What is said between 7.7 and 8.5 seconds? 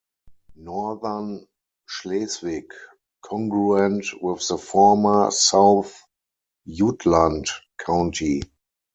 County.